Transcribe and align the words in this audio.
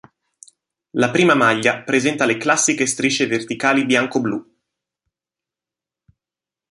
La 0.93 1.11
prima 1.11 1.35
maglia 1.35 1.83
presenta 1.83 2.25
le 2.25 2.37
classiche 2.37 2.87
strisce 2.87 3.27
verticali 3.27 3.85
biancoblu. 3.85 4.51